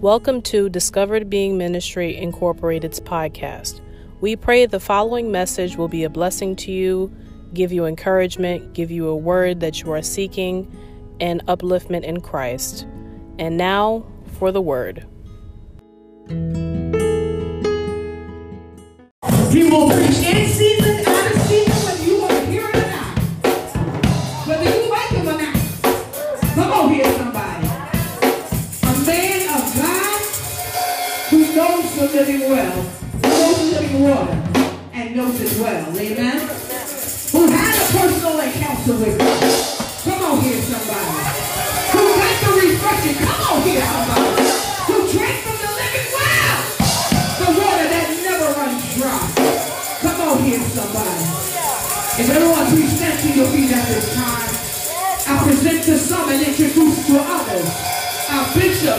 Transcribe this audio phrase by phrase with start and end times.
[0.00, 3.82] Welcome to Discovered Being Ministry Incorporated's podcast.
[4.22, 7.14] We pray the following message will be a blessing to you,
[7.52, 10.74] give you encouragement, give you a word that you are seeking,
[11.20, 12.86] and upliftment in Christ.
[13.38, 14.06] And now
[14.38, 15.06] for the word.
[16.28, 16.34] He
[19.68, 20.69] will preach in season,
[32.50, 32.82] well,
[33.22, 34.34] knows living water,
[34.92, 35.86] and knows it well.
[35.86, 36.38] Amen.
[37.30, 39.38] Who had a personal encounter with God.
[40.02, 41.30] Come on here, somebody.
[41.94, 43.18] Who got the refreshing.
[43.22, 44.50] Come on here, somebody.
[44.90, 46.58] Who drank from the living well.
[47.38, 49.22] The water that never runs dry.
[50.02, 51.22] Come on here, somebody.
[52.18, 54.50] If everyone stand to your feet at this time,
[55.30, 57.90] I present to some and introduce to others
[58.26, 58.98] our Bishop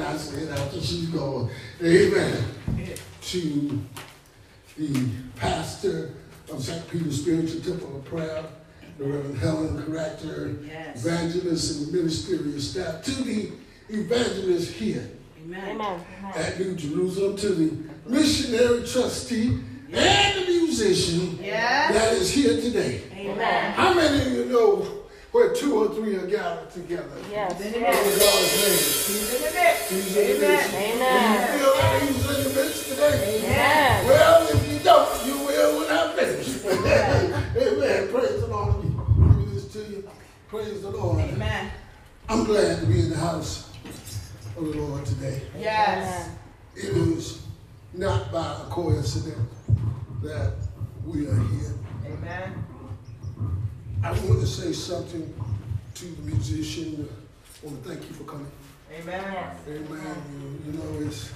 [0.00, 1.50] and I say it after she's gone.
[1.82, 2.44] Amen.
[3.22, 3.80] To
[4.76, 6.14] the pastor
[6.52, 6.88] of St.
[6.88, 8.44] Peter's Spiritual Temple of Prayer,
[8.96, 11.04] the Reverend Helen Caractor, Yes.
[11.04, 13.50] evangelist and ministerial staff, to the
[13.88, 15.08] evangelist here
[15.44, 15.80] Amen.
[16.36, 17.76] at New Jerusalem to the
[18.08, 19.58] missionary trustee
[19.92, 21.92] and the musician Yes.
[21.92, 23.02] that is here today.
[23.16, 23.72] Amen.
[23.72, 24.86] How many of you know
[25.38, 27.16] where two or three are gathered together?
[27.30, 27.60] Yes.
[27.60, 28.18] In God's
[28.58, 28.74] name.
[29.06, 29.90] He's in the midst.
[29.90, 30.74] He's in the midst.
[30.74, 31.52] Amen.
[31.52, 33.40] You feel like he's in the midst today?
[33.44, 34.06] Amen.
[34.06, 36.64] Well, if you don't, you will when I finish.
[36.66, 38.08] Amen.
[38.10, 38.74] Praise the Lord.
[38.74, 38.90] Let me
[39.44, 40.10] give this to you.
[40.48, 41.20] Praise the Lord.
[41.20, 41.70] Amen.
[42.28, 43.70] I'm glad to be in the house
[44.56, 45.42] of the Lord today.
[45.56, 46.30] Yes.
[46.74, 47.46] It is
[47.94, 49.54] not by a coincidence
[50.20, 50.54] that
[51.06, 51.74] we are here.
[52.06, 52.64] Amen.
[54.02, 55.34] I want to say something
[55.94, 57.08] to the musician.
[57.08, 58.50] Uh, I want to thank you for coming.
[58.96, 59.50] Amen.
[59.68, 60.16] Amen.
[60.32, 61.32] You, you know, it's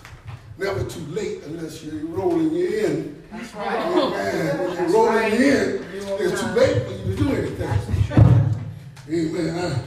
[0.56, 3.22] never too late unless you're rolling in.
[3.32, 3.84] That's right.
[3.84, 4.58] Amen.
[4.58, 5.32] When you're rolling right.
[5.32, 8.54] in, it's too late for you to do anything.
[9.10, 9.82] Amen.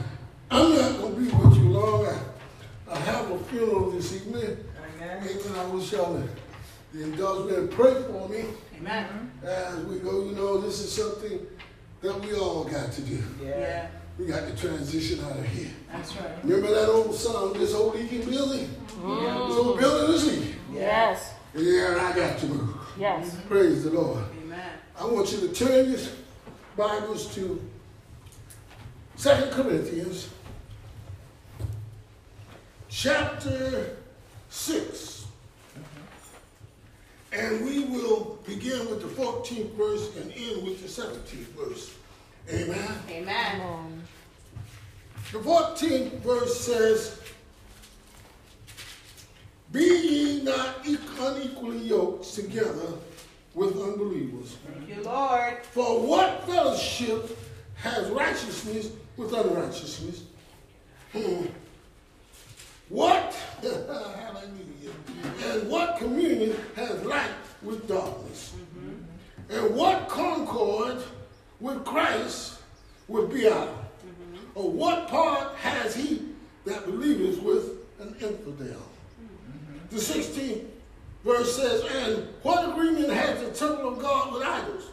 [0.50, 2.06] I, I'm not going to be with you long.
[2.06, 4.58] I, I have a funeral this evening.
[5.00, 5.26] Amen.
[5.26, 5.58] Amen.
[5.58, 6.22] I wish y'all
[6.92, 8.44] the indulge me and pray for me.
[8.78, 9.32] Amen.
[9.42, 11.40] As we go, you know, this is something
[12.00, 13.22] that we all got to do.
[13.42, 13.88] Yeah.
[14.18, 15.70] We got to transition out of here.
[15.92, 16.30] That's right.
[16.42, 18.70] Remember that old song, this old leaky building?
[18.86, 20.54] This old building is leaking.
[20.72, 21.34] Yes.
[21.54, 22.76] Yeah, I got to move.
[22.98, 23.36] Yes.
[23.46, 24.24] Praise the Lord.
[24.42, 24.70] Amen.
[24.98, 26.00] I want you to turn your
[26.76, 27.60] Bibles to
[29.16, 30.30] Second Corinthians
[32.88, 33.96] chapter
[34.48, 35.15] 6.
[37.32, 41.94] And we will begin with the 14th verse and end with the 17th verse.
[42.50, 42.98] Amen.
[43.10, 44.02] Amen.
[45.32, 47.20] The 14th verse says,
[49.72, 52.94] Be ye not unequally yoked together
[53.54, 54.56] with unbelievers.
[54.72, 55.58] Thank you, Lord.
[55.72, 57.36] For what fellowship
[57.76, 60.22] has righteousness with unrighteousness?
[61.12, 61.46] Hmm.
[62.88, 64.65] What, hallelujah,
[65.44, 67.30] and what communion has light
[67.62, 68.54] with darkness?
[69.48, 71.02] And what concord
[71.60, 72.60] with Christ
[73.08, 73.68] with Belial?
[74.54, 76.22] Or what part has he
[76.64, 78.82] that believeth with an infidel?
[79.90, 80.64] The 16th
[81.24, 84.90] verse says, And what agreement has the temple of God with idols?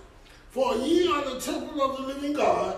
[0.49, 2.77] For ye are the temple of the living God,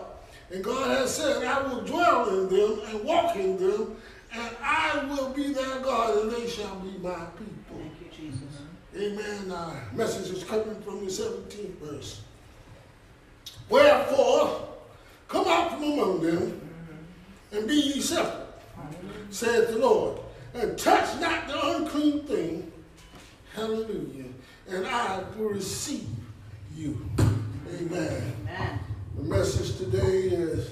[0.52, 3.98] and God has said, I will dwell in them and walk in them,
[4.38, 7.78] and I will be their God, and they shall be my people.
[7.78, 8.62] Thank you, Jesus.
[8.96, 9.52] Amen.
[9.52, 12.22] Our message is coming from the 17th verse.
[13.70, 14.68] Wherefore,
[15.28, 17.58] come out from among them, mm-hmm.
[17.58, 18.48] and be ye separate,
[19.30, 20.20] saith the Lord,
[20.54, 22.72] and touch not the unclean thing.
[23.54, 24.26] Hallelujah.
[24.68, 26.08] And I will receive
[26.76, 27.10] you.
[27.20, 28.36] Amen.
[28.42, 28.80] Amen.
[29.18, 30.72] The message today is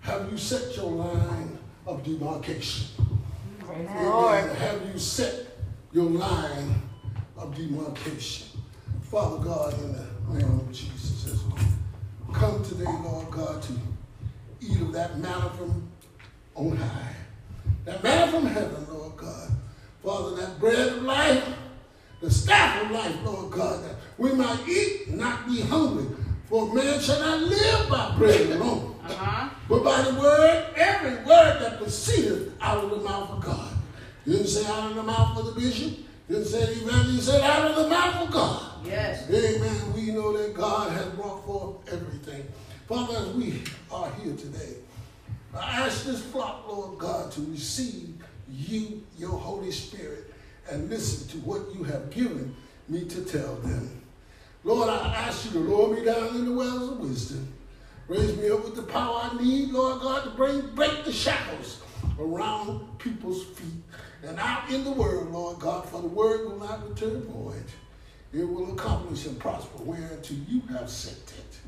[0.00, 1.55] Have you set your line
[1.86, 2.86] of demarcation?
[3.60, 4.04] Praise Amen.
[4.04, 4.52] Lord.
[4.56, 5.46] Have you set
[5.92, 6.82] your line
[7.36, 8.48] of demarcation?
[9.02, 13.72] Father God, in the name of Jesus, as we come today, Lord God, to
[14.60, 15.88] eat of that manna from
[16.54, 17.14] on high.
[17.84, 19.50] That manna from heaven, Lord God.
[20.02, 21.44] Father, that bread of life,
[22.20, 26.06] the staff of life, Lord God, that we might eat and not be hungry.
[26.46, 29.48] For man shall not live by bread alone, Uh-huh.
[29.68, 33.72] but by the word, every word that proceedeth out of the mouth of God.
[34.24, 35.98] Didn't say out of the mouth of the bishop.
[36.28, 37.10] Didn't say evangelist.
[37.10, 38.84] He said out of the mouth of God.
[38.84, 39.30] Yes.
[39.30, 39.92] Amen.
[39.94, 42.44] We know that God has brought forth everything.
[42.88, 44.74] Father, as we are here today,
[45.54, 48.14] I ask this flock, Lord God, to receive
[48.50, 50.32] you, your Holy Spirit,
[50.70, 52.54] and listen to what you have given
[52.88, 54.02] me to tell them.
[54.64, 57.52] Lord, I ask you to lower me down in the wells of wisdom.
[58.08, 61.82] Raise me up with the power I need, Lord God, to bring break the shackles
[62.20, 63.82] around people's feet
[64.22, 67.64] and out in the world, Lord God, for the word will not return void.
[68.32, 71.58] It will accomplish and prosper whereunto you have sent it.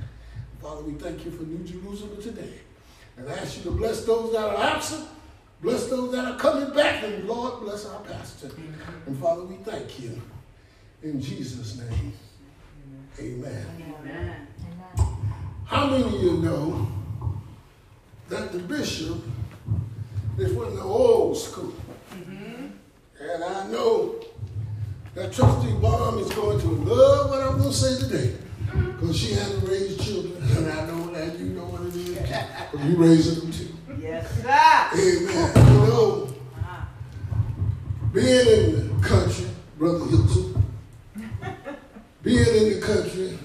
[0.60, 2.54] Father, we thank you for New Jerusalem today.
[3.16, 5.08] And ask you to bless those that are absent,
[5.60, 8.50] bless those that are coming back, and Lord, bless our pastor.
[9.06, 10.20] And Father, we thank you.
[11.02, 12.12] In Jesus' name,
[13.18, 13.66] amen.
[14.04, 14.46] Amen.
[15.68, 16.88] How many of you know
[18.30, 19.18] that the bishop
[20.38, 21.74] is from the old school?
[22.10, 22.68] Mm-hmm.
[23.20, 24.14] And I know
[25.14, 28.34] that Trustee Baum is going to love what I'm going to say today
[28.64, 28.92] mm-hmm.
[28.92, 32.16] because she had to raise children, and I know that you know what it is
[32.16, 33.76] because you raising them too.
[34.00, 34.88] Yes, sir.
[34.94, 35.52] Amen.
[35.54, 36.34] You know,
[38.14, 40.64] being in the country, Brother Hilton,
[42.22, 43.38] being in the country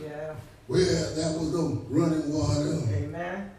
[0.74, 0.86] Yeah.
[0.86, 3.52] where there was no running water, Amen.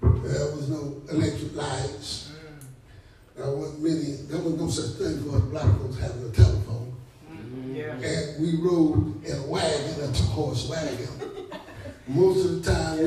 [0.00, 2.32] there was no electric lights.
[3.36, 6.94] There wasn't many, there was no such thing for us black folks having a telephone.
[7.72, 7.94] Yeah.
[7.94, 11.08] And we rode in a wagon, a two-horse wagon.
[12.06, 13.06] Most of the time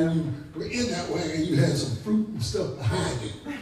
[0.53, 3.53] when you were in that wagon, you had some fruit and stuff behind you.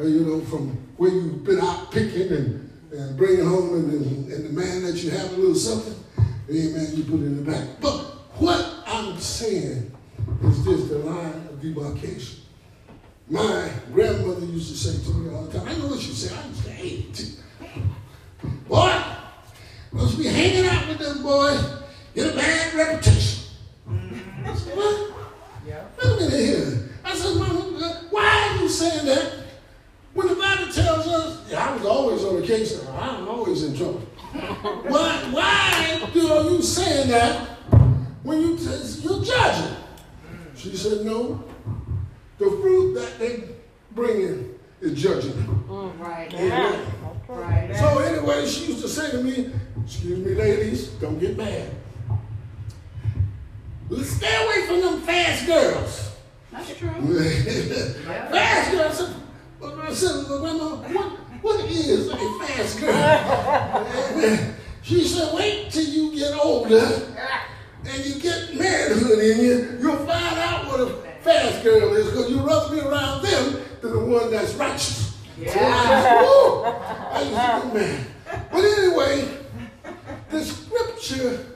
[0.00, 4.32] Uh, you know, from where you've been out picking and, and bringing home and, and,
[4.32, 5.96] and the man that you have a little something,
[6.48, 7.66] amen, you put it in the back.
[7.80, 7.98] But
[8.38, 8.71] what
[9.22, 9.92] Saying
[10.42, 12.40] is this, the line of demarcation.
[13.30, 16.36] My grandmother used to say to me all the time, I know what she said,
[16.36, 18.68] I used to hate it.
[18.68, 19.00] Boy,
[19.92, 21.64] must be hanging out with them boys,
[22.16, 23.44] get a bad reputation.
[24.44, 25.14] I said, what?
[25.68, 25.84] Yeah.
[26.02, 26.90] Wait a minute here.
[27.04, 29.34] I said, Mama, why are you saying that?
[30.14, 33.76] When the Bible tells us, yeah, I was always on the case, I'm always in
[33.76, 34.00] trouble.
[34.32, 37.52] why, why do you saying that
[38.22, 39.76] when you, you're judging?
[40.56, 41.42] She said, no.
[42.38, 43.44] The fruit that they
[43.92, 45.32] bring in is judging.
[45.32, 46.32] Mm, right.
[46.34, 46.86] Amen.
[47.28, 47.76] Right.
[47.76, 49.52] So anyway, she used to say to me,
[49.84, 51.70] excuse me, ladies, don't get mad.
[53.88, 56.16] Let's stay away from them fast girls.
[56.50, 56.90] That's true.
[58.04, 59.00] fast girls.
[59.00, 59.16] I said,
[59.60, 64.54] but I said, "But Grandma, what, what is a fast girl?
[64.82, 66.80] she said, wait till you get older
[67.92, 69.78] and you get manhood in you.
[69.80, 70.86] You'll find out what a
[71.22, 75.18] fast girl is because you'd rather be around them than the one that's righteous.
[75.36, 78.06] So I, woo, I used to be mad.
[78.50, 79.28] But anyway,
[80.30, 81.46] the scripture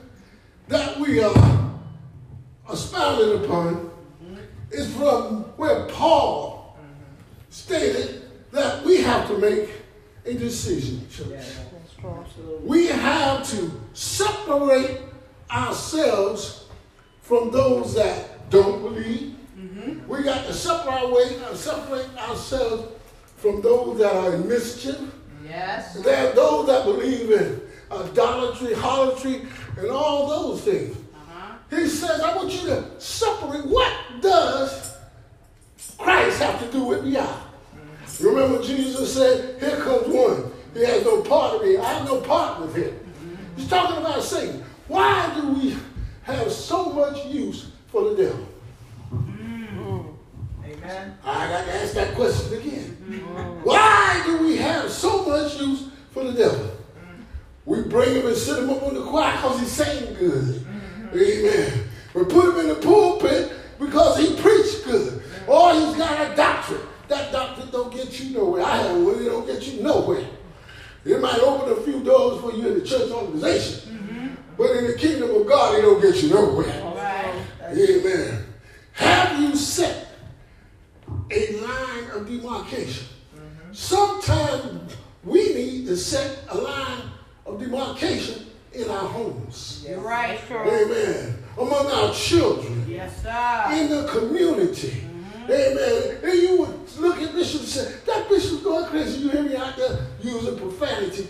[0.67, 3.91] that we uh, are expounded upon
[4.71, 6.77] is from where Paul
[7.49, 9.69] stated that we have to make
[10.25, 11.45] a decision, church.
[12.61, 15.06] We have to separate
[15.51, 16.65] ourselves
[17.21, 19.35] from those that don't believe.
[19.57, 20.07] Mm-hmm.
[20.07, 22.93] We got to separate, uh, separate ourselves
[23.37, 24.99] from those that are in mischief.
[25.45, 25.95] Yes.
[25.95, 27.61] There are those that believe in
[27.91, 29.45] idolatry, harlotry,
[29.77, 30.95] and all those things.
[30.95, 31.55] Uh-huh.
[31.69, 34.95] He says, I want you to separate what does
[35.97, 37.27] Christ have to do with me out.
[37.27, 38.27] Mm-hmm.
[38.27, 40.51] Remember Jesus said, here comes one.
[40.73, 41.77] He has no part of me.
[41.77, 42.93] I have no part with him.
[42.93, 43.35] Mm-hmm.
[43.55, 44.63] He's talking about Satan.
[44.87, 45.75] Why do we
[46.23, 48.47] have so much use for the devil?
[49.13, 50.13] Mm.
[50.65, 51.17] Amen.
[51.23, 52.97] I got to ask that question again.
[53.09, 53.63] Mm.
[53.63, 56.65] Why do we have so much use for the devil?
[56.65, 57.23] Mm.
[57.65, 60.55] We bring him and sit him up on the choir because he's saying good.
[60.55, 61.19] Mm-hmm.
[61.19, 61.83] Amen.
[62.13, 65.21] We put him in the pulpit because he preached good.
[65.47, 66.81] Or he's got a doctrine.
[67.09, 68.63] That doctrine don't get you nowhere.
[68.63, 70.25] I have one, it don't get you nowhere.
[71.05, 74.37] It might open a few doors for you in the church organization.
[74.57, 76.83] But in the kingdom of God, it don't get you nowhere.
[76.83, 77.45] Right.
[77.61, 78.43] Amen.
[78.93, 80.07] Have you set
[81.31, 83.05] a line of demarcation?
[83.71, 87.03] Sometimes we need to set a line
[87.45, 89.85] of demarcation in our homes.
[89.87, 90.39] You're right.
[90.49, 91.35] Amen.
[91.57, 92.85] Among our children.
[92.89, 93.67] Yes, sir.
[93.73, 95.03] In the community.
[95.49, 96.17] Amen.
[96.23, 99.21] And you would look at Bishop and say, that bishop's going crazy.
[99.21, 101.27] You hear me out there using profanity.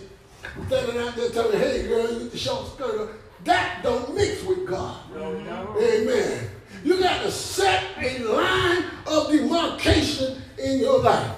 [0.66, 3.08] Standing out there telling, hey girl, you get the short skirt on.
[3.44, 5.00] That don't mix with God.
[5.16, 6.50] Amen.
[6.84, 10.42] You got to set a line of demarcation
[10.78, 11.36] in your life.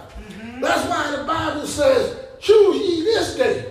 [0.61, 3.67] That's why the Bible says, choose ye this day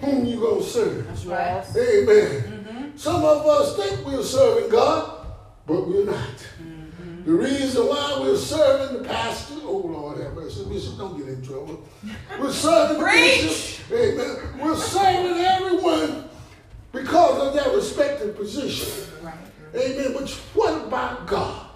[0.00, 1.06] whom you going to serve.
[1.06, 1.64] That's right.
[1.76, 2.92] Amen.
[2.96, 5.26] Some of us think we're serving God,
[5.66, 6.46] but we're not.
[7.24, 11.42] The reason why we're serving the pastor, oh Lord have mercy, Bishop, don't get in
[11.44, 11.82] trouble.
[12.38, 14.36] We're serving the bishop, amen.
[14.60, 16.28] We're serving everyone
[16.92, 19.08] because of their respective position.
[19.74, 20.12] Amen.
[20.14, 21.66] But what about God?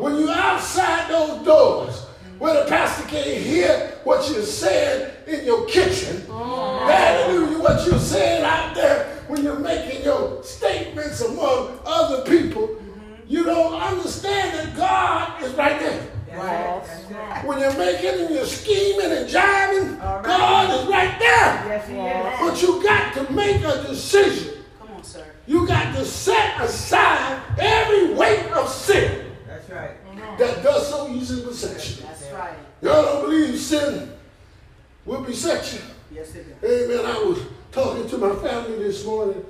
[0.00, 2.06] When you're outside those doors,
[2.42, 6.88] where the pastor can't hear what you're saying in your kitchen, mm-hmm.
[6.90, 13.12] hallelujah, what you're saying out there when you're making your statements among other people, mm-hmm.
[13.28, 16.08] you don't understand that God is right there.
[17.44, 21.64] When you're making and you're scheming and jiving, God is right there.
[21.68, 22.40] Yes, he is.
[22.40, 24.64] But you got to make a decision.
[24.80, 25.24] Come on, sir.
[25.46, 29.31] You got to set aside every weight of sin That's right.
[30.38, 32.02] That does so easily beset you.
[32.02, 32.54] That's right.
[32.80, 34.12] Y'all don't believe sin
[35.04, 35.80] will beset you.
[36.14, 36.70] Yes, it does.
[36.70, 37.06] Amen.
[37.06, 37.40] I was
[37.70, 39.44] talking to my family this morning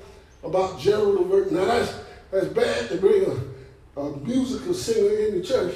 [0.44, 1.52] about Gerald Levert.
[1.52, 1.94] Now that's
[2.30, 5.74] that's bad to bring a, a musical singer in the church.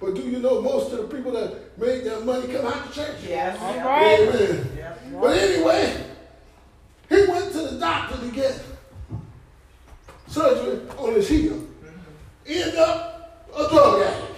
[0.00, 2.94] But do you know most of the people that made their money come out the
[2.94, 3.16] church?
[3.26, 3.56] Yes.
[3.60, 3.86] All yeah.
[3.86, 4.20] right.
[4.20, 4.68] Amen.
[4.76, 5.00] Yep.
[5.20, 6.06] But anyway,
[7.08, 8.60] he went to the doctor to get
[10.26, 11.52] surgery on his heel.
[11.52, 11.88] Mm-hmm.
[12.46, 13.11] Ended up
[13.54, 14.32] a drug addict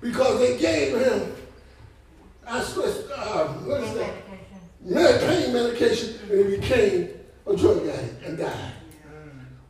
[0.00, 1.32] because they gave him,
[2.46, 4.14] I swear, uh, what is that?
[4.82, 7.10] Med- pain medication, and he became
[7.46, 8.72] a drug addict and died.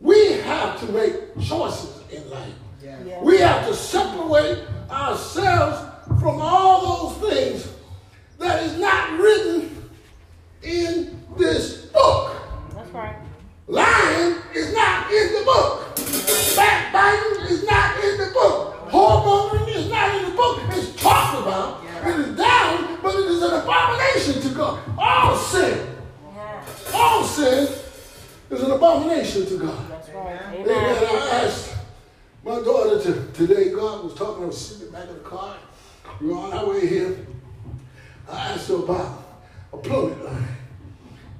[0.01, 2.55] We have to make choices in life.
[3.23, 5.87] We have to separate ourselves
[6.21, 7.73] from all those things
[8.39, 9.91] that is not written
[10.63, 12.37] in this book.
[12.75, 13.17] That's right.
[13.71, 15.95] Lying is not in the book.
[16.57, 18.91] Backbiting is not in the book.
[18.91, 20.61] Whoremongering is not in the book.
[20.71, 21.85] It's talked about.
[22.05, 24.81] It is down, but it is an abomination to God.
[24.99, 25.87] All sin,
[26.93, 27.73] all sin
[28.51, 29.89] is an abomination to God.
[29.89, 30.41] That's right.
[30.49, 30.63] Amen.
[30.63, 31.05] Amen.
[31.05, 31.77] I asked
[32.45, 35.21] my daughter to, today, God was talking, I was sitting in the back of the
[35.21, 35.57] car.
[36.21, 37.25] We were on our way here.
[38.29, 39.23] I asked her about
[39.73, 40.49] a plumbing line.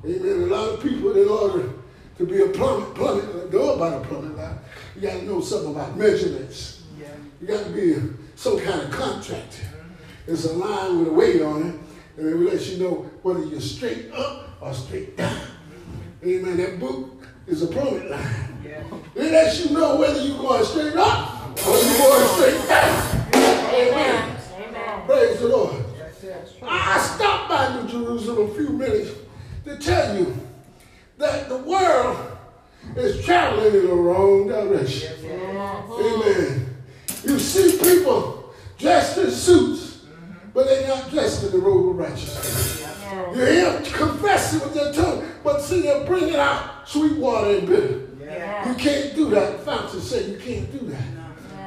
[0.05, 0.43] Amen.
[0.43, 1.80] A lot of people, in order
[2.21, 4.59] to be a plumber, plumbing, know about a plumbing line,
[4.95, 6.83] you got to know something about measurements.
[7.41, 7.97] You got to be
[8.37, 9.67] some kind of contractor.
[10.27, 11.81] It's a line with a weight on it,
[12.19, 15.41] and it lets you know whether you're straight up or straight down.
[16.23, 16.59] Amen.
[16.59, 18.61] That book is a plumbing line.
[19.15, 23.33] It lets you know whether you're going straight up or you're going straight down.
[23.35, 24.37] Amen.
[24.59, 25.07] Amen.
[25.07, 25.85] Praise the Lord.
[26.63, 29.13] I I stopped by New Jerusalem a few minutes
[29.65, 30.50] to tell you
[31.21, 32.39] that the world
[32.97, 35.13] is traveling in the wrong direction.
[35.25, 36.25] Uh-huh.
[36.25, 36.77] Amen.
[37.23, 40.49] You see people dressed in suits, mm-hmm.
[40.55, 42.79] but they're not dressed in the robe of righteousness.
[43.35, 47.69] You hear them confessing with their tongue, but see they're bringing out sweet water and
[47.69, 48.07] bitter.
[48.67, 49.59] You can't do that.
[49.59, 51.05] The fountain said you can't do that.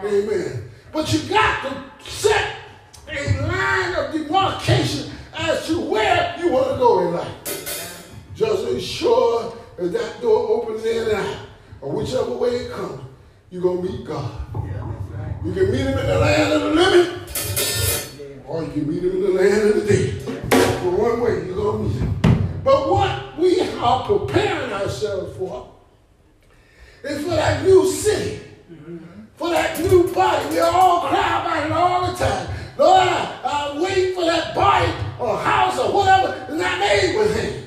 [0.06, 0.70] Amen.
[0.92, 2.33] But you got to set
[9.84, 11.38] as that door opens in and out,
[11.82, 13.02] or whichever way it comes,
[13.50, 14.32] you're going to meet God.
[15.46, 19.12] You can meet him in the land of the living, or you can meet him
[19.12, 20.50] in the land of the dead.
[20.50, 22.62] But one way, you're going to meet him.
[22.64, 25.70] But what we are preparing ourselves for
[27.04, 28.98] is for that new city, mm-hmm.
[29.36, 30.50] for that new body.
[30.50, 32.48] We all cry about it all the time.
[32.78, 37.36] Lord, I, I wait for that body or house or whatever is not made with
[37.36, 37.63] hands.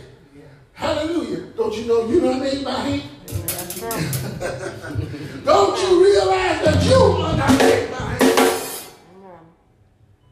[0.76, 1.47] Hallelujah.
[1.56, 3.02] Don't you know you're not made by hand?
[5.45, 8.87] Don't you realize that you are not made by hand?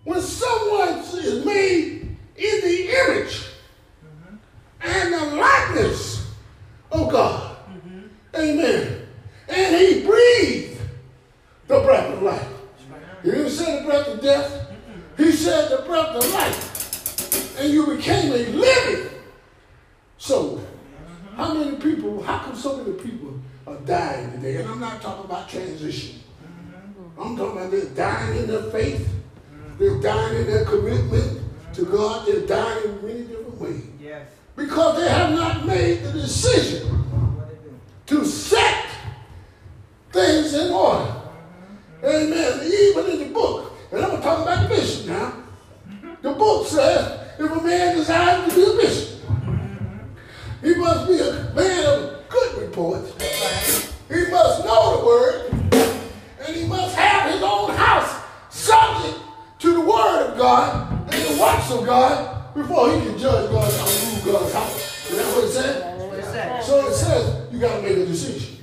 [0.04, 3.46] When someone is made in the image
[4.82, 6.30] and the likeness
[6.92, 7.56] of God,
[8.36, 9.06] amen,
[9.48, 10.78] and he breathed
[11.68, 12.48] the breath of life.
[13.22, 14.66] He didn't say the breath of death,
[15.16, 17.58] he said the breath of life.
[17.58, 19.13] And you became a living
[20.24, 20.60] soul.
[21.36, 24.56] How many people, how come so many people are dying today?
[24.56, 26.20] And I'm not talking about transition.
[27.20, 29.06] I'm talking about they're dying in their faith.
[29.78, 31.42] They're dying in their commitment.
[31.74, 33.82] to God, they're dying in many different ways.
[34.00, 34.28] Yes.
[34.56, 37.56] Because they have not made the decision What they
[38.16, 38.20] do.
[38.20, 38.86] to set
[40.12, 41.12] things in order.
[42.02, 42.60] Amen.
[42.64, 45.32] Even in the book, and I'm going to talk about the bishop now.
[46.22, 49.13] The book says if a man desires to be a bishop,
[50.64, 53.04] he must be a man of good report.
[54.08, 55.52] He must know the word,
[56.40, 59.18] and he must have his own house subject
[59.58, 63.76] to the word of God and the works of God before he can judge God's
[63.78, 65.10] house, rule God's house.
[65.10, 66.00] Is that what it said?
[66.00, 66.60] What it say?
[66.62, 68.58] So it says you got to make a decision.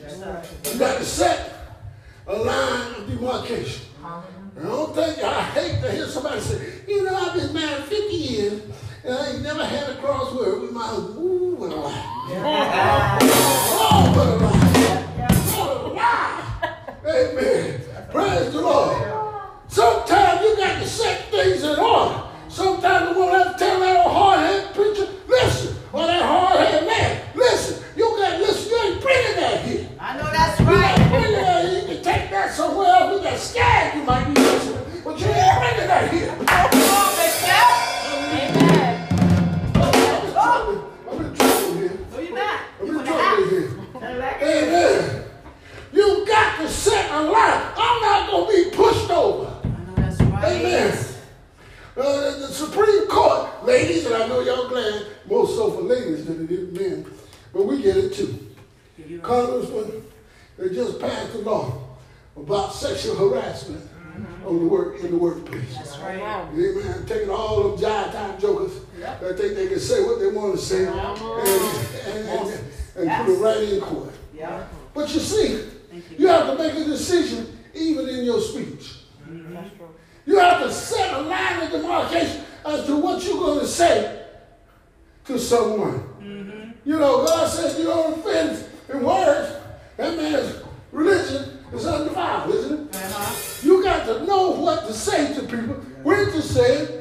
[0.73, 1.77] You got to set
[2.25, 3.85] a line of demarcation.
[4.03, 4.23] I
[4.63, 8.61] don't think I hate to hear somebody say, you know, I've been married 50 years
[9.03, 9.90] and I ain't never had a
[69.21, 73.33] that think they can say what they want to say and, and, and, and put
[73.33, 74.13] it right in court.
[74.35, 74.65] Yeah.
[74.93, 75.63] But you see,
[76.17, 76.27] you.
[76.27, 78.97] have to make a decision even in your speech.
[80.25, 84.25] You have to set a line of demarcation as to what you're going to say
[85.25, 86.07] to someone.
[86.83, 89.55] You know, God says you don't offend in words.
[89.97, 92.95] That man's religion is undefiled, isn't it?
[92.95, 93.67] Uh-huh.
[93.67, 97.00] You got to know what to say to people, when to say it,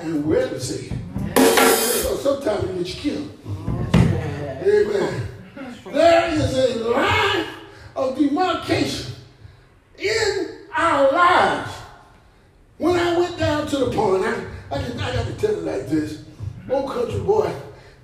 [0.00, 0.92] And where to it.
[1.36, 3.38] So sometimes it get you killed.
[4.62, 5.28] Amen.
[5.92, 7.46] There is a line
[7.94, 9.12] of demarcation
[9.98, 11.72] in our lives.
[12.78, 15.86] When I went down to the pond, I, I, I got to tell it like
[15.88, 16.24] this.
[16.70, 17.52] Old country boy,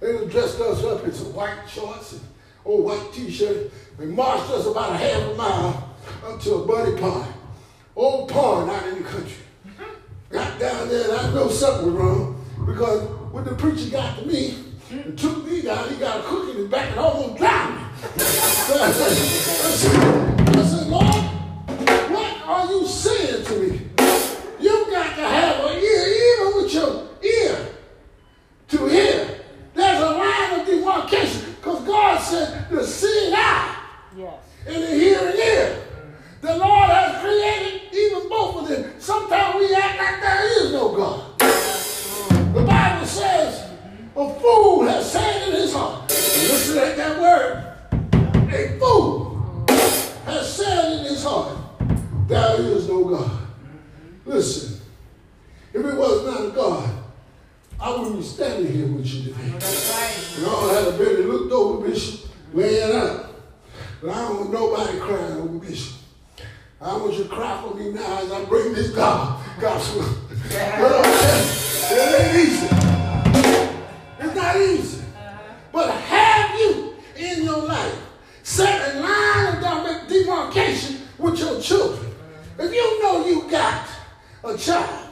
[0.01, 2.21] they dressed us up in some white shorts and
[2.67, 3.71] old white t-shirt.
[3.97, 7.33] They marched us about a half a mile up to a buddy pond.
[7.95, 9.46] Old pond out in the country.
[10.31, 14.27] Got down there and I know something was wrong because when the preacher got to
[14.27, 14.59] me
[14.91, 17.83] and took me down, he got a cookie in his back and almost drowned me.
[83.27, 83.89] you you got
[84.45, 85.09] a child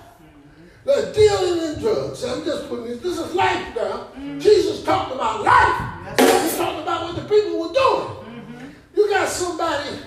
[0.84, 4.08] that's dealing in drugs, I'm just putting this, this is life now.
[4.14, 4.38] Mm-hmm.
[4.38, 6.18] Jesus talked about life.
[6.18, 7.74] He talked about what the people were doing.
[7.74, 8.68] Mm-hmm.
[8.94, 9.98] You got somebody,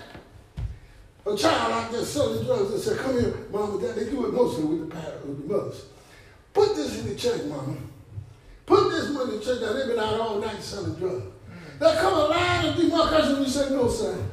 [1.25, 3.95] a child out there selling drugs and said, come here, mama, dad.
[3.95, 5.85] They do it mostly with the parents, with the mothers.
[6.53, 7.75] Put this in the check, mama.
[8.65, 9.61] Put this money in the check.
[9.61, 11.23] Now, they've been out all night selling drugs.
[11.23, 11.79] Mm.
[11.79, 14.29] There come a line of demarcation when you say, no, son.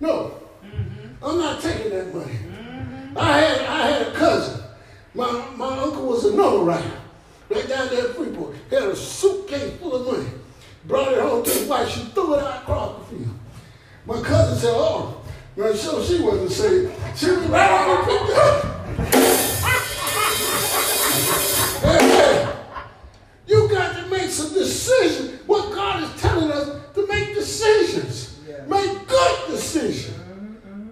[0.00, 0.40] No.
[0.64, 1.24] Mm-hmm.
[1.24, 2.38] I'm not taking that money.
[3.18, 4.62] I had I had a cousin.
[5.14, 6.92] My my uncle was a number writer.
[7.48, 8.56] Right down there at Freeport.
[8.68, 10.28] He had a suitcase full of money.
[10.86, 11.88] Brought it home to his wife.
[11.88, 13.34] She threw it out across the field.
[14.04, 15.20] My cousin said, oh,
[15.56, 16.92] well, so she wasn't saved.
[17.16, 18.72] She was right on the picked up.
[23.48, 25.40] You got to make some decisions.
[25.46, 28.40] What God is telling us to make decisions.
[28.66, 30.18] Make good decisions.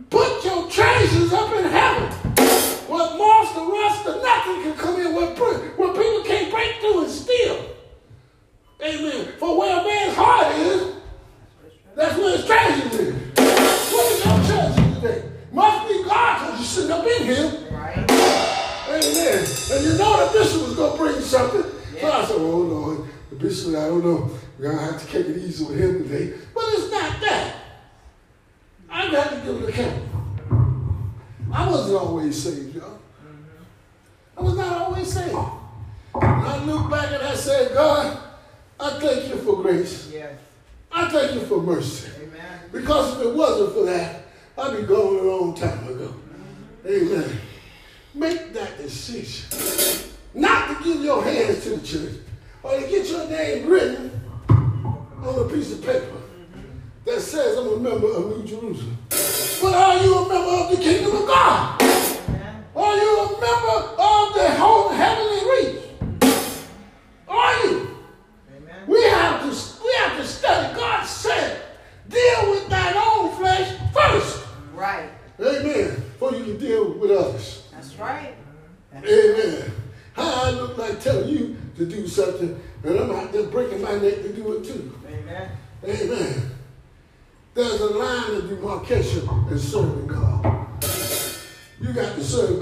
[0.08, 1.64] Put your treasures up in
[24.58, 26.34] We're going to have to take it easy with him today.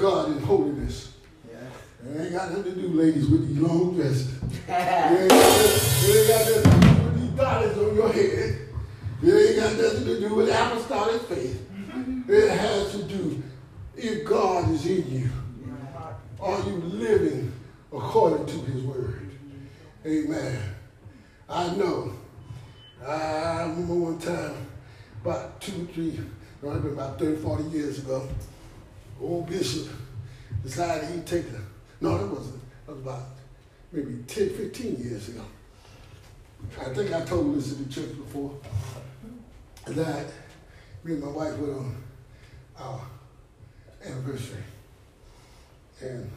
[0.03, 1.13] God in holiness.
[1.49, 2.11] Yeah.
[2.11, 4.33] It ain't got nothing to do, ladies, with these long dresses.
[4.33, 8.13] It ain't got nothing- it ain't got nothing to do with these dollars on your
[8.13, 8.59] head.
[9.23, 11.61] It ain't got nothing to do with apostolic faith.
[12.29, 13.43] It has to do
[13.97, 15.31] if God is in you.
[16.41, 17.53] Are you living
[17.93, 19.31] according to his word?
[20.05, 20.59] Amen.
[21.49, 22.13] I know.
[23.07, 24.67] I remember one time,
[25.25, 26.19] about two, three,
[26.61, 28.27] no, it been about 30, 40 years ago,
[29.23, 29.89] old bishop
[30.63, 31.61] decided he'd take a,
[32.01, 33.23] no, that wasn't, that was about
[33.93, 35.43] maybe 10, 15 years ago.
[36.81, 38.53] I think I told this in the church before,
[39.87, 40.27] that
[41.05, 42.03] me and my wife went on
[42.79, 43.01] our
[44.05, 44.63] anniversary.
[46.01, 46.31] And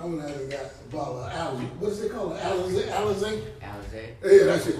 [0.00, 1.76] I went out and got a bottle of Alizé.
[1.76, 2.36] What is it called?
[2.36, 2.88] Alizé?
[2.88, 3.42] Alizé?
[3.60, 4.14] Alizé.
[4.24, 4.76] Yeah, that's it.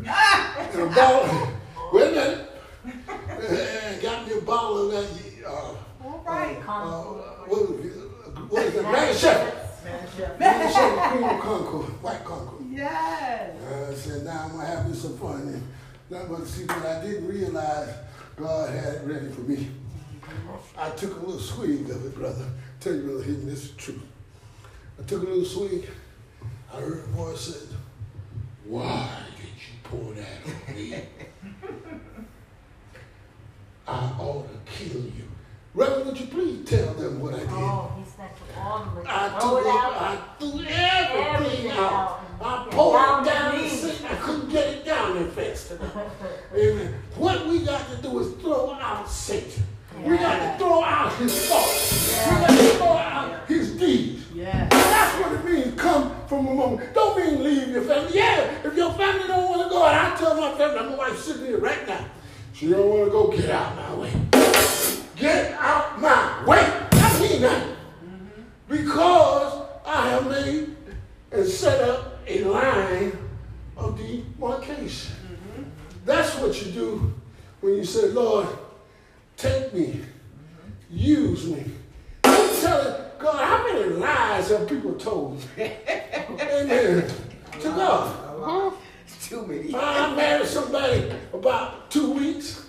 [0.00, 1.48] and a bottle.
[1.92, 2.44] Wait a minute.
[3.38, 5.48] And got me a bottle of that.
[5.48, 5.74] Uh,
[6.28, 6.58] right.
[6.68, 7.02] uh,
[7.46, 8.02] what, is it?
[8.48, 8.82] what is it?
[8.82, 10.38] Mary Shepherd.
[10.38, 12.02] Mary Shepherd Cream of Concord.
[12.02, 12.66] White Concord.
[12.70, 13.54] Yes.
[13.90, 15.40] I said, now I'm going to have me some fun.
[15.40, 15.62] And
[16.10, 17.94] that but see, what I didn't realize
[18.36, 19.68] God had it ready for me.
[20.76, 22.46] I took a little swig of it, brother.
[22.80, 24.00] Tell you, brother, Hidden, this is true.
[24.98, 25.88] I took a little swig.
[26.72, 27.76] I heard a voice said,
[28.64, 30.94] Why did you pour that on me?
[33.88, 35.24] I ought to kill you.
[35.78, 37.48] Reverend, would you please tell them what I did?
[37.52, 39.02] Oh, he snatched all the.
[39.06, 39.58] I threw.
[39.70, 41.92] I threw everything, Everything out.
[41.92, 42.20] out.
[42.42, 44.10] I Yeah, poured down it the down the sink.
[44.10, 45.96] I couldn't get it down there fast enough.
[46.52, 46.94] Amen.
[47.14, 49.62] What we got to do is throw out Satan.
[50.04, 52.08] We got to throw out his thoughts.
[52.28, 54.24] We got to throw out his deeds.
[54.34, 54.72] Yes.
[54.72, 55.80] That's what it means.
[55.80, 56.92] Come from a moment.
[56.92, 58.10] Don't mean leave your family.
[58.16, 61.18] Yeah, if your family don't want to go, and I tell my family, my wife
[61.20, 62.04] sitting here right now.
[62.52, 63.30] She don't want to go.
[63.30, 64.27] Get out my way.
[65.18, 66.88] Get out my way.
[66.92, 67.66] I mean that.
[68.68, 70.76] Because I have made
[71.32, 73.18] and set up a line
[73.76, 75.16] of demarcation.
[76.04, 77.14] That's what you do
[77.60, 78.46] when you say, Lord,
[79.36, 80.00] take me,
[80.90, 81.64] use me.
[82.24, 85.42] I'm telling God, how many lies have people told?
[85.58, 87.10] Amen.
[87.60, 88.74] To God.
[89.22, 89.74] Too many.
[89.74, 92.67] I married somebody about two weeks.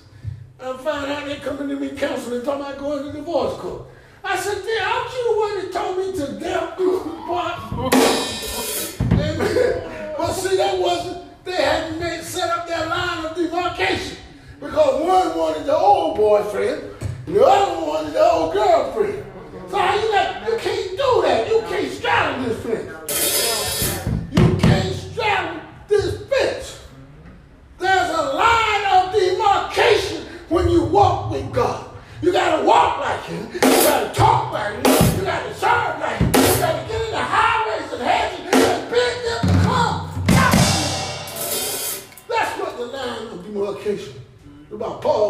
[0.62, 3.84] I found out they coming to me counseling, talking about going to divorce court.
[4.26, 6.78] I said, Dear, aren't you the one that told me to death.
[10.18, 14.18] But see, that wasn't, they hadn't made, set up their line of demarcation.
[14.60, 16.84] Because one wanted the old boyfriend,
[17.26, 19.24] the other one wanted the old girlfriend.
[19.70, 21.48] So how you got, you can't do that.
[21.48, 22.99] You can't straddle this fence.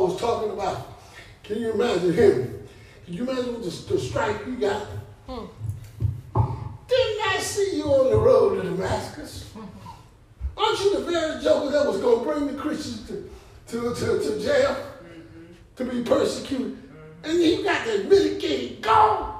[0.10, 1.00] Was talking about.
[1.43, 2.67] Can you imagine him?
[3.06, 4.84] Can you imagine the, the stripe he got?
[5.28, 5.45] Hmm.
[6.88, 9.52] Didn't I see you on the road to Damascus?
[10.58, 13.30] Aren't you the very joker that was going to bring the Christians to,
[13.67, 15.54] to, to, to jail mm-hmm.
[15.78, 16.78] to be persecuted?
[17.24, 19.36] And you got the mitigated God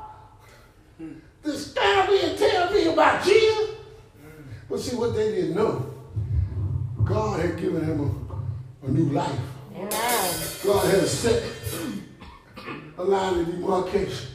[1.44, 3.70] to stand me and tell me about Jesus?
[3.70, 4.42] Mm-hmm.
[4.70, 5.94] But see, what they didn't know,
[7.04, 8.00] God had given him
[8.84, 9.40] a, a new life.
[9.80, 11.44] God had set
[12.98, 14.28] a line of demarcation.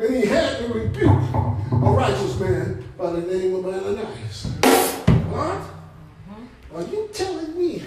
[0.00, 4.46] And he had to rebuke a righteous man by the name of Ananias.
[5.30, 5.60] What?
[5.60, 6.76] Mm-hmm.
[6.76, 7.84] Are you telling me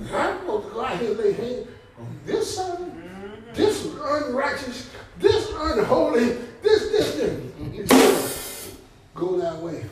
[0.00, 2.76] that I'm supposed to go out here and lay hands on this son?
[2.76, 3.54] Mm-hmm.
[3.54, 7.52] This unrighteous, this unholy, this, this, this.
[7.72, 8.76] He said,
[9.14, 9.86] go that way.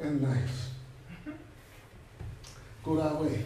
[0.00, 0.70] And nice.
[1.26, 1.32] Mm-hmm.
[2.82, 3.44] Go that way.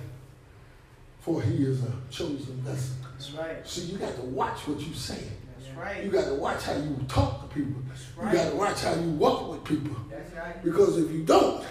[1.23, 2.97] For he is a chosen vessel.
[3.13, 3.67] That's right.
[3.69, 5.23] See, you got to watch what you say.
[5.57, 6.05] That's right.
[6.05, 7.81] You got to watch how you talk to people.
[7.87, 8.33] That's right.
[8.33, 9.97] You got to watch how you walk with people.
[10.11, 10.65] That's right.
[10.65, 11.65] Because if you don't,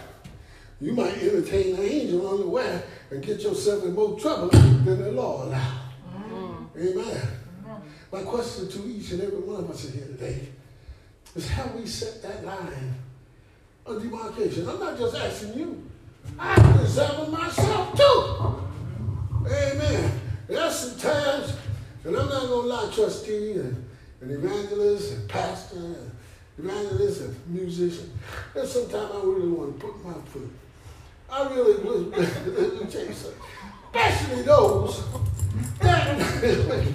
[0.80, 4.86] you might entertain an angel on the unaware and get yourself in more trouble than
[4.86, 5.80] the law allowed.
[6.16, 6.80] Mm-hmm.
[6.80, 7.28] Amen.
[7.68, 8.16] Mm-hmm.
[8.16, 10.48] My question to each and every one of us here today
[11.36, 12.96] is how we set that line
[13.86, 14.70] of demarcation.
[14.70, 15.92] I'm not just asking you.
[16.40, 18.71] I examine myself too.
[19.46, 20.12] Amen.
[20.48, 21.56] There's some times,
[22.04, 23.90] and I'm not gonna lie, trustee and,
[24.22, 26.12] and evangelist and pastor and
[26.58, 28.12] evangelist and musician.
[28.54, 30.50] There's sometimes I really want to put my foot.
[31.32, 32.14] I really would.
[33.94, 35.04] Especially those
[35.80, 36.18] that,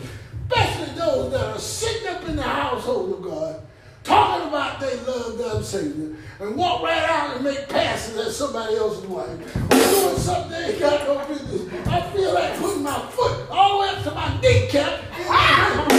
[0.48, 3.66] especially those that are sitting up in the household of God,
[4.06, 8.76] talking about they love God Savior, and walk right out and make passes at somebody
[8.76, 11.86] else's wife, doing something they ain't got no business.
[11.86, 15.92] I feel like putting my foot all the way up to my kneecap.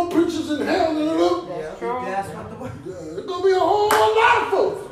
[0.00, 2.04] more preachers in hell than there are.
[2.04, 2.72] Yeah, that's what the word.
[2.84, 4.86] There's gonna be a whole lot of folks.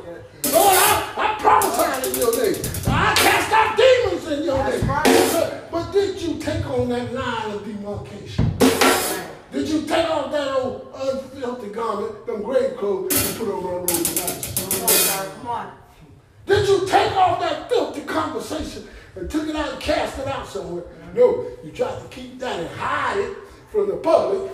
[0.53, 2.61] Lord, I, I prophesied in your name.
[2.87, 4.89] I cast out demons in your That's name.
[4.89, 5.31] right.
[5.33, 8.51] But, but did you take on that line of demarcation?
[9.51, 13.69] Did you take off that old unfilthy garment, them grave clothes, and put on my
[13.71, 14.69] robe of righteousness?
[14.69, 15.35] Come on.
[15.37, 15.71] Come on.
[16.45, 20.47] Did you take off that filthy conversation and took it out and cast it out
[20.47, 20.83] somewhere?
[21.15, 23.37] No, you tried to keep that and hide it
[23.71, 24.51] from the public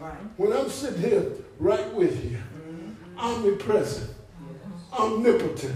[0.00, 0.14] Right.
[0.36, 1.24] when I'm sitting here
[1.58, 2.38] right with you.
[2.38, 3.18] Mm-hmm.
[3.18, 4.10] Omnipresent,
[4.92, 5.74] omnipotent.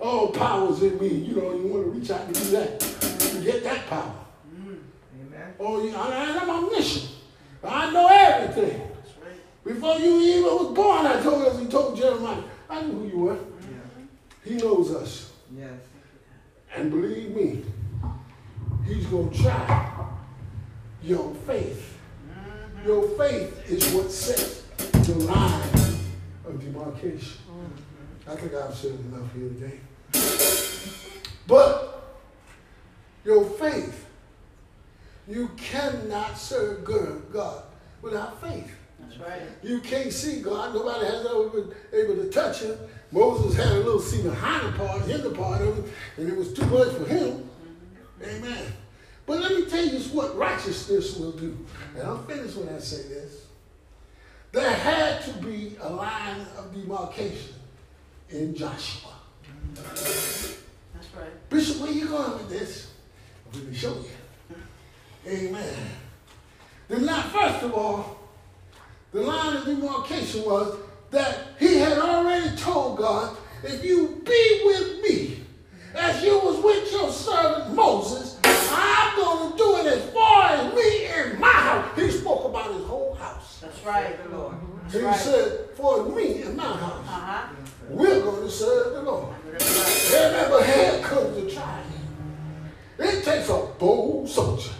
[0.00, 1.08] All powers in me.
[1.08, 2.78] You know, you want to reach out and do that.
[2.80, 4.14] To get that power.
[4.54, 4.78] Mm.
[5.26, 5.54] Amen.
[5.58, 7.10] Oh, yeah, I- I'm omniscient.
[7.64, 8.80] I know everything.
[8.80, 9.64] Right.
[9.64, 13.18] Before you even was born, I told us, he told Jeremiah, I knew who you
[13.18, 13.38] were.
[14.44, 15.32] He knows us.
[15.56, 15.72] Yes.
[16.76, 17.64] And believe me,
[18.86, 20.06] he's going to try
[21.02, 21.97] your faith.
[22.84, 24.62] Your faith is what sets
[25.06, 25.62] the line
[26.44, 27.38] of demarcation.
[28.26, 29.80] I think I've said enough here today.
[31.46, 32.18] But
[33.24, 34.06] your faith,
[35.26, 37.62] you cannot serve God
[38.02, 38.70] without faith.
[39.00, 39.42] That's right.
[39.62, 40.74] You can't see God.
[40.74, 42.76] Nobody has ever been able to touch him.
[43.10, 45.84] Moses had a little see behind the part, in the part of him,
[46.18, 47.48] and it was too much for him.
[48.22, 48.72] Amen.
[49.28, 51.54] But let me tell you what righteousness will do.
[51.94, 53.44] And I'm finished when I say this.
[54.52, 57.54] There had to be a line of demarcation
[58.30, 59.12] in Joshua.
[59.74, 60.56] That's
[61.14, 61.50] right.
[61.50, 62.90] Bishop, where you going with this?
[63.52, 64.56] I'm going to show you.
[65.30, 65.74] Amen.
[66.88, 68.18] Then not first of all,
[69.12, 70.74] the line of demarcation was
[71.10, 75.44] that he had already told God, if you be with me,
[75.94, 78.37] as you was with your servant Moses,
[78.70, 81.98] I'm going to do it as far as me and my house.
[81.98, 83.60] He spoke about his whole house.
[83.60, 84.56] That's right, the Lord.
[84.84, 85.16] That's He right.
[85.16, 87.48] said, for me and my house, Uh-huh.
[87.90, 89.34] we're going to serve the Lord.
[89.52, 90.32] That's right.
[90.32, 91.80] Remember, here comes the try.
[93.00, 94.72] It takes a bold soldier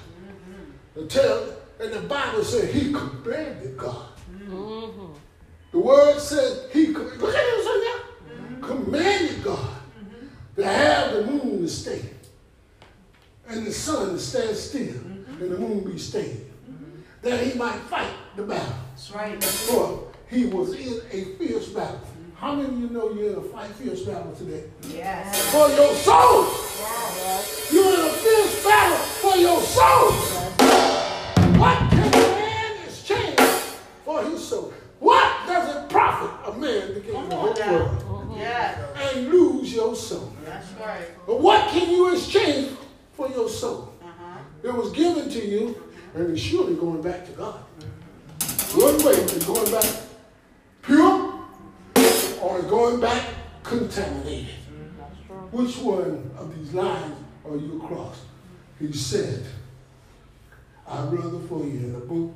[0.94, 4.06] to tell, and the Bible said he commanded God.
[5.70, 8.62] The word said he, com- look at him say that.
[8.62, 9.70] Commanded God
[10.56, 12.10] to have the moon to stay,
[13.48, 14.94] and the sun to stand still,
[15.40, 16.46] and the moon be stayed,
[17.22, 18.74] that he might fight the battle.
[18.90, 19.42] That's right.
[19.42, 22.00] For he was in a fierce battle.
[22.36, 24.64] How many of you know you're in a fight, fierce battle today?
[24.88, 25.50] Yes.
[25.50, 26.46] For your soul.
[27.72, 30.27] You're in a fierce battle for your soul.
[43.38, 43.94] Your soul?
[44.02, 44.38] Uh-huh.
[44.62, 45.80] It was given to you,
[46.14, 47.60] and it's surely going back to God.
[48.74, 49.86] One way is going back
[50.82, 51.44] pure,
[52.42, 53.24] or it's going back
[53.62, 54.54] contaminated.
[55.52, 58.22] Which one of these lines are you across?
[58.78, 59.44] He said,
[60.86, 62.34] I'd rather for you in the book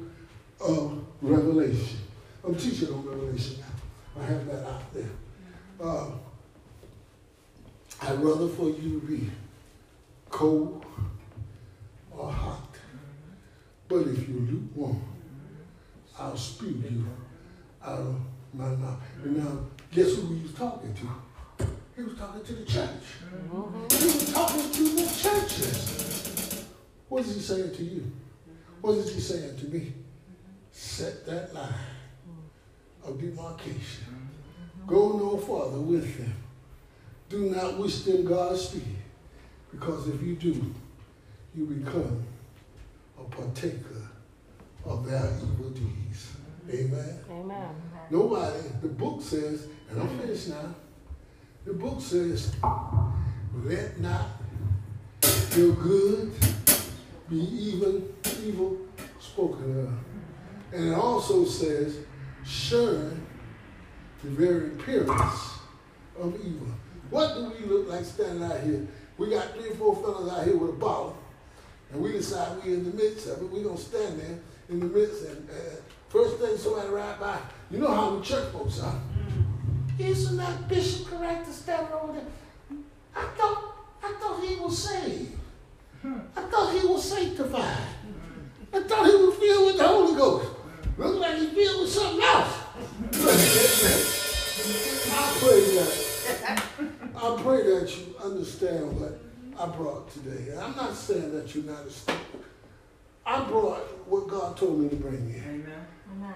[0.61, 1.99] of Revelation,
[2.45, 4.23] I'm teaching on Revelation now.
[4.23, 5.11] I have that out there.
[5.83, 6.11] Uh,
[8.03, 9.31] I'd rather for you to be
[10.31, 10.82] cold
[12.23, 12.59] or.
[13.89, 15.03] But if you're lukewarm,
[16.19, 17.07] I'll spew you
[17.85, 18.21] out of
[18.55, 19.01] my mouth.
[19.23, 19.59] And now,
[19.91, 21.67] guess who he was talking to?
[21.97, 23.05] He was talking to the church.
[23.41, 26.65] He was talking to the churches.
[27.09, 28.13] What is he saying to you?
[28.81, 29.93] What is he saying to me?
[30.71, 31.75] Set that line
[33.05, 34.31] of demarcation.
[34.87, 36.35] Go no further with them.
[37.29, 38.97] Do not wish them Godspeed.
[39.71, 40.75] Because if you do,
[41.55, 42.25] you become
[43.19, 44.09] a partaker
[44.85, 46.33] of their evil deeds.
[46.71, 47.19] Amen.
[47.31, 47.69] Amen.
[48.11, 50.75] Nobody, the book says, and I'm finished now.
[51.65, 52.55] The book says,
[53.63, 54.27] let not
[55.57, 56.33] your good
[57.29, 58.13] be even
[58.43, 58.79] evil
[59.21, 60.75] spoken of.
[60.75, 61.99] And it also says,
[62.45, 63.27] shun
[64.23, 65.51] the very appearance
[66.19, 66.69] of evil.
[67.11, 68.87] What do we look like standing out here?
[69.19, 71.17] We got three or four fellas out here with a bottle,
[71.93, 73.51] and we decide we're in the midst of it.
[73.51, 75.77] We're going to stand there in the midst, and uh,
[76.09, 77.39] first thing somebody ride by,
[77.71, 78.99] you know how the church folks are.
[79.99, 82.25] Isn't that Bishop Caractor stand over there?
[83.15, 85.33] I thought, I thought he was saved.
[86.05, 87.77] I thought he was sanctified.
[88.73, 90.49] I thought he was filled with the Holy Ghost.
[90.97, 92.59] Looks like he's filled with something else.
[95.15, 96.63] I pray that.
[97.15, 99.21] I pray that you understand what
[99.63, 100.57] I brought today.
[100.59, 102.21] I'm not saying that you're not a student.
[103.25, 105.41] I brought what God told me to bring in.
[105.41, 105.87] Amen.
[106.17, 106.35] Amen.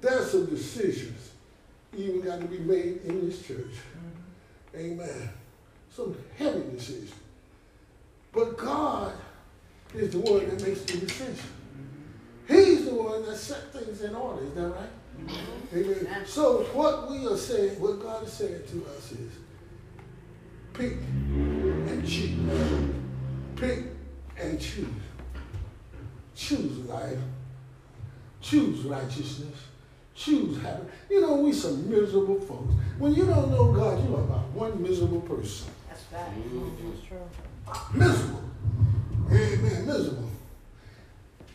[0.00, 1.32] There's some decisions
[1.96, 3.74] even got to be made in this church.
[4.76, 4.78] Mm-hmm.
[4.78, 5.30] Amen.
[5.90, 7.14] Some heavy decisions.
[8.32, 9.14] But God
[9.94, 11.34] is the one that makes the decision.
[11.34, 12.54] Mm-hmm.
[12.54, 14.44] He's the one that set things in order.
[14.44, 15.26] Is that right?
[15.26, 15.78] Mm-hmm.
[15.78, 16.26] Amen.
[16.26, 19.32] So what we are saying, what God is saying to us is,
[20.74, 20.92] pick
[21.98, 22.94] and choose.
[23.56, 23.84] Pick
[24.36, 24.86] and choose.
[26.36, 27.18] Choose life.
[28.40, 29.56] Choose righteousness.
[30.14, 30.92] Choose happiness.
[31.10, 32.74] You know, we some miserable folks.
[32.98, 35.70] When you don't know God, you're about one miserable person.
[35.88, 36.32] That's bad.
[36.34, 37.18] That's true.
[37.94, 38.42] Miserable.
[39.30, 39.86] Amen.
[39.86, 40.30] Miserable.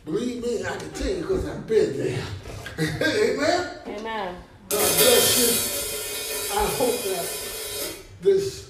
[0.04, 2.22] Believe me, I can tell you because I've been there.
[2.78, 3.70] Amen.
[3.86, 4.34] Amen.
[4.68, 6.58] God bless you.
[6.58, 7.26] I hope that
[8.20, 8.63] this